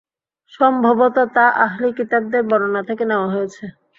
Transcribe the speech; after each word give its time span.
সম্ভবত 0.53 1.17
তা 1.35 1.45
আহলি 1.65 1.89
কিতাবদের 1.97 2.41
বর্ণনা 2.49 2.81
থেকে 2.89 3.03
নেওয়া 3.05 3.27
হয়েছে। 3.33 3.63